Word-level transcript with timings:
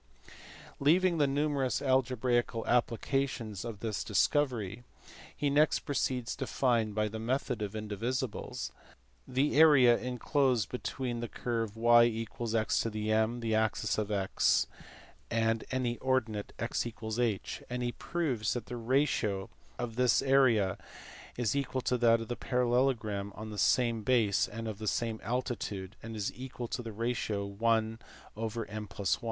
Leaving 0.79 1.19
the 1.19 1.27
numerous 1.27 1.79
algebraical 1.79 2.65
applications 2.65 3.63
of 3.63 3.81
this 3.81 4.03
dis 4.03 4.27
covery 4.27 4.81
he 5.35 5.47
next 5.47 5.81
proceeds 5.81 6.35
to 6.35 6.47
find, 6.47 6.95
by 6.95 7.07
the 7.07 7.19
method 7.19 7.61
of 7.61 7.73
indivisibles, 7.73 8.71
the 9.27 9.55
area 9.55 9.95
enclosed 9.99 10.69
between 10.69 11.19
the 11.19 11.27
curve 11.27 11.77
y 11.77 12.25
= 12.53 12.55
x 12.55 12.83
m, 12.83 13.41
the 13.41 13.53
axis 13.53 13.99
of 13.99 14.09
x, 14.09 14.65
and 15.29 15.63
any 15.69 15.99
ordinate 15.99 16.51
x= 16.57 16.83
h 16.87 16.95
m} 17.61 17.65
and 17.69 17.83
he 17.83 17.91
proves 17.91 18.53
that 18.53 18.65
the 18.65 18.77
ratio 18.77 19.51
of 19.77 19.97
this 19.97 20.23
area 20.23 20.79
to 21.37 21.97
that 21.99 22.19
of 22.21 22.27
the 22.27 22.35
parallelogram 22.35 23.31
on 23.35 23.51
the 23.51 23.59
same 23.59 24.01
base 24.01 24.47
and 24.47 24.67
of 24.67 24.79
the 24.79 24.87
same 24.87 25.19
altitude 25.21 25.95
is 26.01 26.33
equal 26.33 26.67
to 26.67 26.81
the 26.81 26.91
ratio 26.91 27.45
1: 27.45 27.99
m 28.35 28.87
+ 28.87 28.87
1 28.87 28.89